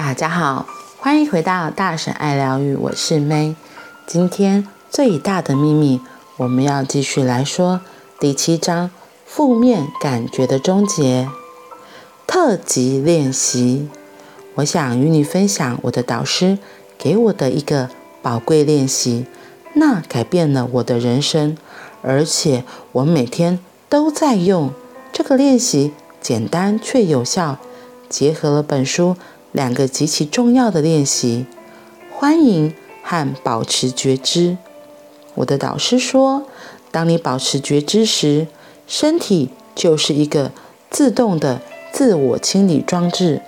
[0.00, 0.64] 大家好，
[1.00, 3.56] 欢迎回到大婶爱疗愈，我是 May。
[4.06, 6.00] 今天最大的秘密，
[6.36, 7.80] 我们要继续来说
[8.20, 8.92] 第七章
[9.26, 11.28] 负面感觉的终结
[12.28, 13.88] 特级练习。
[14.54, 16.58] 我想与你分享我的导师
[16.96, 17.90] 给我的一个
[18.22, 19.26] 宝贵练习，
[19.74, 21.58] 那改变了我的人生，
[22.02, 22.62] 而且
[22.92, 23.58] 我每天
[23.88, 24.70] 都在用
[25.12, 27.58] 这个练习，简单却有效，
[28.08, 29.16] 结合了本书。
[29.52, 31.46] 两个极其重要的练习：
[32.12, 34.56] 欢迎和保持觉知。
[35.36, 36.44] 我的导师说，
[36.90, 38.46] 当你保持觉知时，
[38.86, 40.52] 身体就是一个
[40.90, 41.60] 自动的
[41.92, 43.40] 自我清理装置。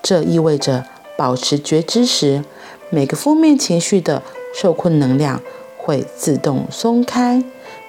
[0.00, 0.86] 这意味着，
[1.16, 2.44] 保持觉知时，
[2.90, 4.22] 每个负面情绪的
[4.54, 5.42] 受困能量
[5.76, 7.42] 会自动松开，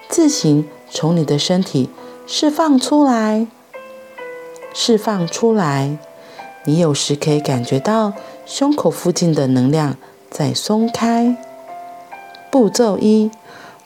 [0.09, 1.89] 自行从你的身体
[2.25, 3.47] 释放出来，
[4.73, 5.97] 释放出来。
[6.65, 8.13] 你有时可以感觉到
[8.45, 9.95] 胸口附近的能量
[10.29, 11.38] 在松开。
[12.52, 13.31] 步骤一：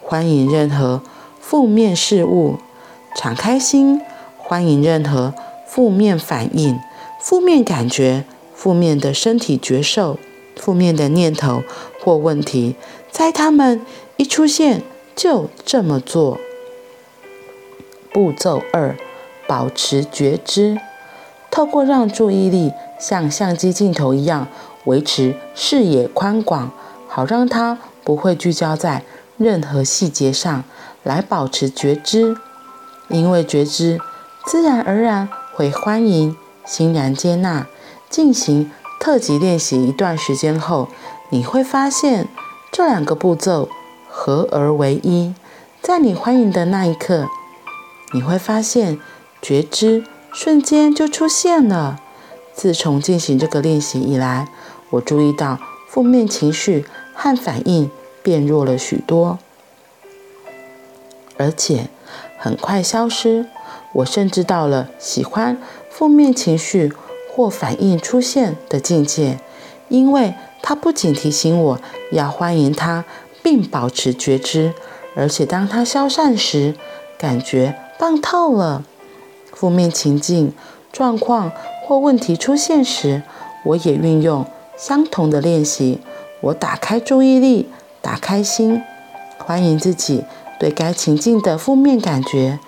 [0.01, 1.01] 欢迎任何
[1.39, 2.57] 负面事物，
[3.15, 4.01] 敞开心，
[4.37, 5.33] 欢迎任何
[5.67, 6.79] 负面反应、
[7.19, 10.17] 负面感觉、负面的身体觉受、
[10.55, 11.63] 负面的念头
[12.01, 12.75] 或问题，
[13.11, 13.85] 在它们
[14.17, 14.81] 一出现
[15.15, 16.39] 就这么做。
[18.11, 18.95] 步骤二：
[19.47, 20.79] 保持觉知。
[21.53, 24.47] 透过让注意力像相机镜头一样
[24.85, 26.71] 维持视野宽广，
[27.07, 29.03] 好让它不会聚焦在
[29.37, 30.63] 任何细节上，
[31.03, 32.35] 来保持觉知。
[33.07, 34.01] 因为觉知
[34.47, 37.67] 自然而然会欢迎、欣然接纳。
[38.09, 40.87] 进行特级练习一段时间后，
[41.29, 42.27] 你会发现
[42.71, 43.69] 这两个步骤
[44.09, 45.35] 合而为一。
[45.83, 47.27] 在你欢迎的那一刻，
[48.15, 48.99] 你会发现
[49.39, 50.03] 觉知。
[50.33, 51.99] 瞬间就出现了。
[52.53, 54.47] 自从进行这个练习以来，
[54.89, 57.89] 我注意到负面情绪和反应
[58.21, 59.39] 变弱了许多，
[61.37, 61.87] 而且
[62.37, 63.47] 很快消失。
[63.93, 65.57] 我甚至到了喜欢
[65.89, 66.91] 负面情绪
[67.31, 69.39] 或反应出现的境界，
[69.87, 71.79] 因为它不仅提醒我
[72.11, 73.05] 要欢迎它
[73.43, 74.73] 并保持觉知，
[75.15, 76.75] 而且当它消散时，
[77.19, 78.83] 感觉棒透了。
[79.63, 80.53] 负面情境、
[80.91, 81.49] 状况
[81.87, 83.23] 或问题出现时，
[83.63, 86.01] 我也运用相同的练习。
[86.41, 87.69] 我打开注意力，
[88.01, 88.83] 打开心，
[89.37, 90.25] 欢迎自己
[90.59, 92.59] 对该情境的负面感觉，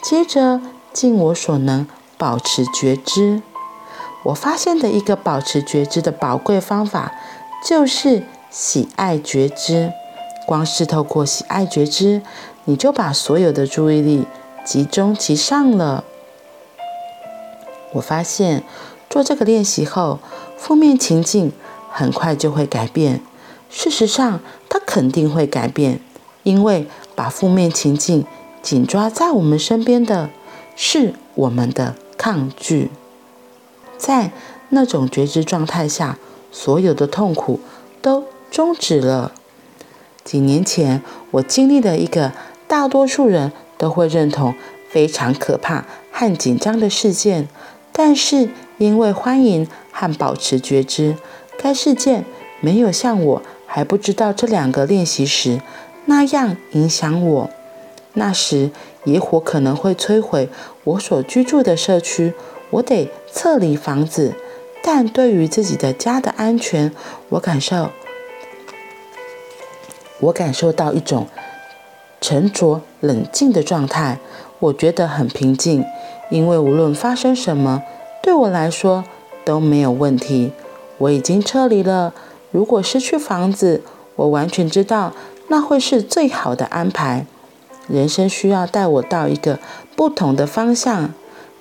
[0.00, 0.60] 接着
[0.92, 1.84] 尽我所能
[2.16, 3.42] 保持觉知。
[4.26, 7.12] 我发现的一个保持觉知的宝贵方法，
[7.66, 9.90] 就是喜爱觉知。
[10.46, 12.22] 光是透过喜爱觉知，
[12.66, 14.28] 你就把所有的注意力
[14.64, 16.04] 集中其上了。
[17.94, 18.62] 我发现
[19.08, 20.20] 做这个练习后，
[20.56, 21.52] 负面情境
[21.90, 23.20] 很快就会改变。
[23.70, 26.00] 事实上，它肯定会改变，
[26.44, 28.24] 因为把负面情境
[28.62, 30.30] 紧抓在我们身边的
[30.76, 32.90] 是我们的抗拒。
[33.96, 34.32] 在
[34.70, 36.18] 那种觉知状态下，
[36.52, 37.60] 所有的痛苦
[38.02, 39.32] 都终止了。
[40.24, 41.02] 几年前，
[41.32, 42.32] 我经历了一个
[42.66, 44.54] 大多数人都会认同
[44.88, 47.48] 非常可怕和紧张的事件。
[47.96, 51.16] 但是，因为欢迎和保持觉知，
[51.56, 52.24] 该事件
[52.60, 55.60] 没有像我还不知道这两个练习时
[56.06, 57.50] 那样影响我。
[58.14, 58.72] 那时，
[59.04, 60.48] 野火可能会摧毁
[60.82, 62.34] 我所居住的社区，
[62.70, 64.34] 我得撤离房子。
[64.82, 66.92] 但对于自己的家的安全，
[67.28, 67.90] 我感受，
[70.18, 71.28] 我感受到一种
[72.20, 74.18] 沉着冷静的状态。
[74.58, 75.84] 我觉得很平静。
[76.34, 77.84] 因为无论发生什么，
[78.20, 79.04] 对我来说
[79.44, 80.50] 都没有问题。
[80.98, 82.12] 我已经撤离了。
[82.50, 83.82] 如果失去房子，
[84.16, 85.12] 我完全知道
[85.46, 87.24] 那会是最好的安排。
[87.86, 89.60] 人生需要带我到一个
[89.94, 91.14] 不同的方向。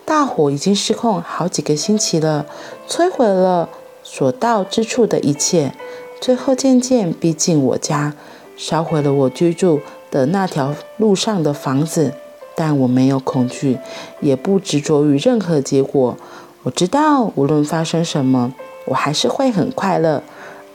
[0.05, 2.47] 大火已经失控好几个星期了，
[2.89, 3.69] 摧毁了
[4.01, 5.75] 所到之处的一切，
[6.19, 8.15] 最后渐渐逼近我家，
[8.57, 12.13] 烧毁了我居住的那条路上的房子。
[12.55, 13.77] 但我没有恐惧，
[14.21, 16.17] 也不执着于任何结果。
[16.63, 18.53] 我知道，无论发生什么，
[18.85, 20.23] 我还是会很快乐。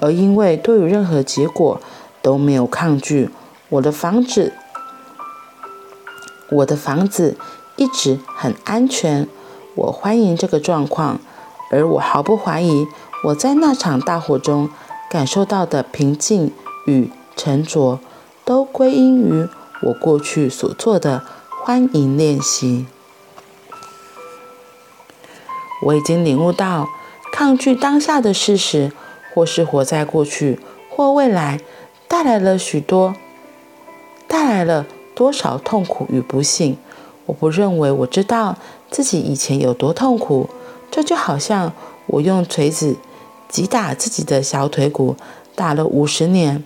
[0.01, 1.81] 而因为对于任何结果
[2.23, 3.31] 都没有抗拒，
[3.69, 4.53] 我的房子，
[6.51, 7.37] 我的房子
[7.77, 9.27] 一直很安全。
[9.75, 11.21] 我欢迎这个状况，
[11.71, 12.87] 而我毫不怀疑，
[13.25, 14.69] 我在那场大火中
[15.11, 16.53] 感受到的平静
[16.87, 17.99] 与沉着，
[18.45, 19.49] 都归因于
[19.83, 21.23] 我过去所做的。
[21.61, 22.87] 欢迎练习。
[25.83, 26.89] 我已经领悟到，
[27.33, 28.93] 抗拒当下的事实，
[29.35, 30.59] 或是活在过去
[30.91, 31.61] 或未来，
[32.09, 33.15] 带来了许多，
[34.27, 36.79] 带来了多少痛苦与不幸。
[37.27, 38.57] 我不认为我知道
[38.91, 40.49] 自己以前有多痛苦，
[40.91, 41.73] 这就好像
[42.07, 42.97] 我用锤子
[43.49, 45.15] 击打自己的小腿骨，
[45.55, 46.65] 打了五十年，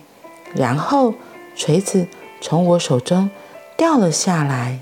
[0.55, 1.13] 然后
[1.55, 2.07] 锤子
[2.39, 3.29] 从我手中
[3.77, 4.79] 掉了下来。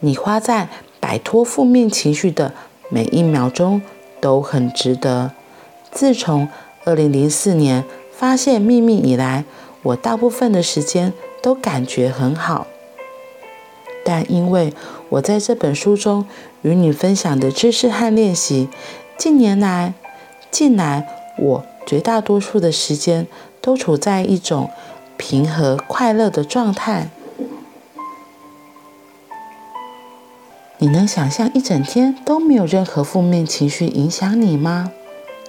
[0.00, 0.68] 你花在
[1.00, 2.52] 摆脱负面情绪的
[2.88, 3.80] 每一秒钟
[4.20, 5.32] 都很值得。
[5.90, 6.48] 自从
[6.84, 9.44] 二零零四年发现秘密以来，
[9.82, 11.12] 我大部分的时间
[11.42, 12.66] 都感觉很好。
[14.04, 14.72] 但因为
[15.08, 16.26] 我在这本书中
[16.62, 18.68] 与你分享的知识和练习，
[19.18, 19.94] 近年来，
[20.50, 21.08] 近来
[21.38, 23.26] 我绝大多数的时间
[23.60, 24.70] 都处在一种
[25.28, 27.10] 平和快乐的状态。
[30.78, 34.92] 你能想象一整天都没有任何负面情绪影响你吗？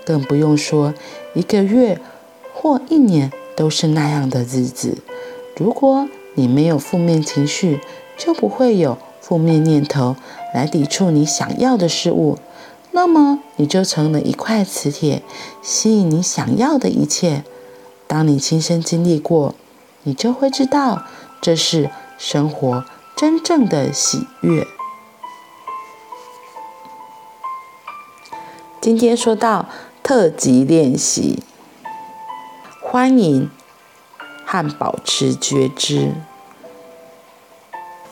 [0.03, 0.95] 更不用说
[1.35, 2.01] 一个月
[2.55, 4.97] 或一年都是那样的日子。
[5.55, 7.79] 如果你没有负面情绪，
[8.17, 10.15] 就不会有负面念头
[10.55, 12.39] 来抵触你想要的事物，
[12.93, 15.21] 那么你就成了一块磁铁，
[15.61, 17.43] 吸引你想要的一切。
[18.07, 19.53] 当你亲身经历过，
[20.07, 21.03] 你就会知道
[21.41, 22.85] 这是生活
[23.17, 24.65] 真正的喜悦。
[28.79, 29.65] 今天说到
[30.01, 31.43] 特级练习，
[32.81, 33.51] 欢迎
[34.45, 36.13] 和保持觉知。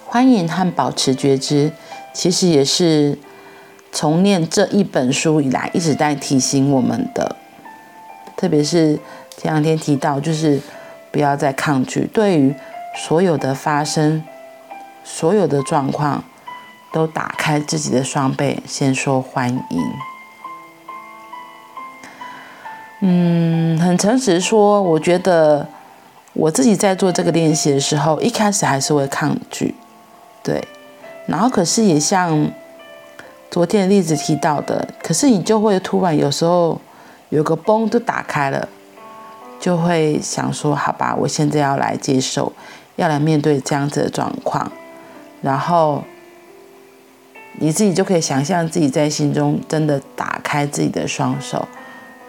[0.06, 1.71] 欢迎和保持觉知，
[2.13, 3.18] 其实也是
[3.94, 7.38] 从念这一本书以来一直在提醒我们的。
[8.36, 9.00] 特别是
[9.38, 10.59] 前两天提到，就是
[11.15, 12.53] 不要再抗拒，对于
[12.94, 14.21] 所有的发生、
[15.06, 16.21] 所有的状况，
[16.91, 19.81] 都打开自己的双臂，先说欢迎。
[23.00, 25.65] 嗯，很诚实说，我觉得
[26.33, 29.73] 我自己在做这个练习的时候，一开始还是会抗拒。
[30.44, 30.68] 对，
[31.27, 32.51] 然后可是也像
[33.50, 36.81] 昨天的例子提到的，可是你就会突然有时候
[37.29, 38.68] 有个崩就打开了，
[39.65, 42.53] 就会想说，好吧，我现在要来接受，
[42.97, 44.71] 要来面对这样子的状况，
[45.41, 46.03] 然后
[47.53, 51.67] 你自己就可以想象自己在心中真的打开自己的双手，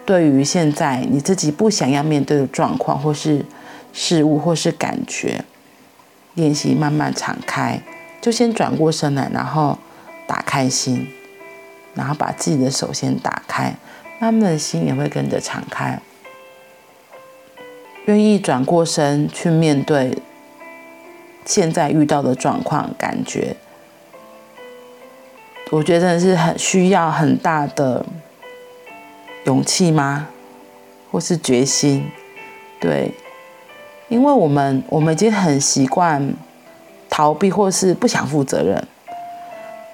[0.03, 3.45] 对于现在你自己不想要面对的状况或是
[3.93, 5.45] 事物或是感觉，
[6.33, 7.79] 练习慢慢敞开。
[8.19, 9.77] 就先转过身来，然后
[10.25, 11.07] 打开心，
[11.93, 13.75] 然后把自己的手先打开，
[14.17, 16.01] 慢慢的心也会跟着敞开。
[18.07, 20.17] 愿意转过身去面对
[21.45, 23.55] 现在遇到的状况，感觉，
[25.71, 28.05] 我觉得真的是很需要很大的
[29.45, 30.27] 勇气吗？
[31.11, 32.09] 或是决心？
[32.81, 33.13] 对，
[34.09, 36.33] 因为我们我们已经很习惯。
[37.09, 38.85] 逃避或是不想负责任，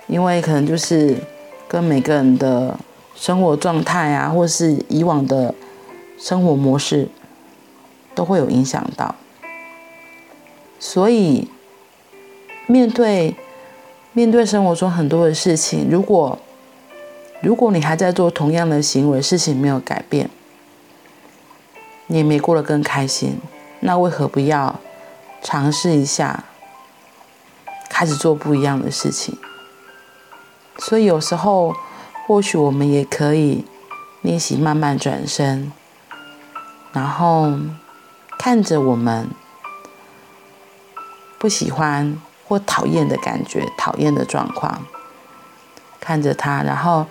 [0.08, 1.16] 因为可能就是
[1.68, 2.76] 跟每个人的
[3.16, 5.54] 生活状态啊，或是以往的
[6.18, 7.08] 生活模式
[8.16, 9.16] 都会有影响到，
[10.80, 11.50] 所以
[12.68, 13.36] 面对
[14.14, 16.40] 面对生活中很多的事情，如果
[17.42, 20.30] 如果你还在做同样的行为，事情没有改变，
[22.08, 23.38] 你也没过得更开心，
[23.82, 24.80] 那为何不要
[25.42, 26.46] 尝试一下？
[27.90, 29.38] 开始做不一样的事情，
[30.80, 31.76] 所以有时候
[32.26, 33.66] 或许我们也可以
[34.24, 35.72] 练习慢慢转身，
[36.92, 37.52] 然后
[38.44, 39.30] 看着我们
[41.40, 44.86] 不喜欢或讨厌的感觉、讨厌的状况，
[46.02, 47.06] 看着它，然后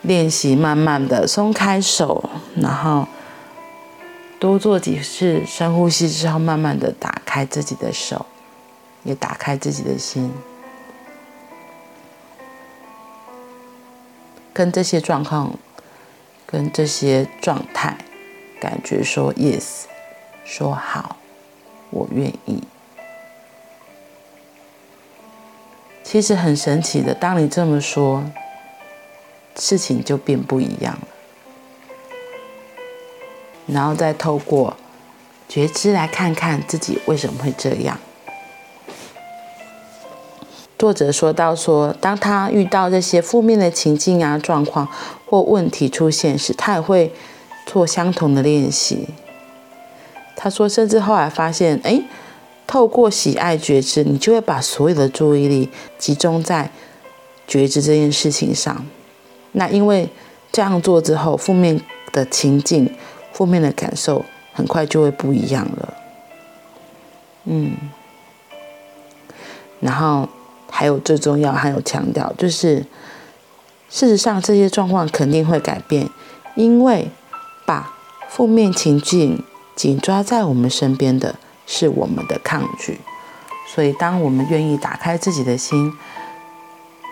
[0.00, 3.06] 练习慢慢的松开手，然后
[4.40, 8.24] 多做几次深呼吸之后，慢慢的打开自己的手。
[9.04, 10.32] 也打开自己的心，
[14.54, 15.52] 跟这些状况、
[16.46, 17.96] 跟这些状态，
[18.60, 19.84] 感觉说 yes，
[20.50, 21.16] 说好，
[21.90, 22.62] 我愿意。
[26.02, 28.24] 其实很神奇的，当你这么说，
[29.56, 31.08] 事情就变不一样了。
[33.66, 34.74] 然后再透过
[35.46, 37.98] 觉知来看看自己为什么会这样。
[40.78, 44.88] 作者说到说，当他遇到这些负面的情境啊、状况
[45.26, 47.12] 或问题出现时，他也会
[47.66, 49.08] 做相同的练习。
[50.40, 52.00] 他说，甚至后来发现，哎，
[52.64, 55.68] 透过喜爱觉知，你就会把所有的注意力
[55.98, 56.70] 集中在
[57.48, 58.86] 觉知这件事情上。
[59.52, 60.08] 那因为
[60.52, 61.80] 这样做之后，负面
[62.12, 62.94] 的情境、
[63.32, 65.94] 负面的感受很快就会不一样了。
[67.46, 67.72] 嗯，
[69.80, 70.28] 然后
[70.70, 72.86] 还有最重要，还有强调，就是
[73.90, 76.08] 事实上这些状况肯定会改变，
[76.54, 77.08] 因为
[77.66, 77.92] 把
[78.28, 79.42] 负面情境
[79.78, 82.98] 紧抓在我们身边的是我们的抗拒，
[83.68, 85.92] 所以当我们愿意打开自己的心，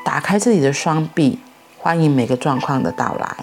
[0.04, 1.38] 打开自己的双臂，
[1.78, 3.36] 欢迎每个状况的到来，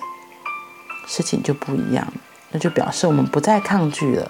[1.07, 2.05] 事情就不一样，
[2.51, 4.29] 那就表示我们不再抗拒了。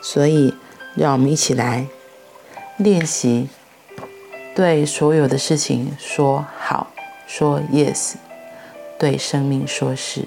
[0.00, 0.54] 所以，
[0.96, 1.84] 让我们一起来
[2.78, 3.50] 练习，
[4.56, 6.86] 对所有的事情说好，
[7.26, 8.14] 说 yes，
[8.98, 10.26] 对生命说是。